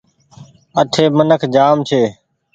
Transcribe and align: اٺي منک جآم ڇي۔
اٺي 0.81 1.05
منک 1.17 1.41
جآم 1.53 1.77
ڇي۔ 1.87 2.01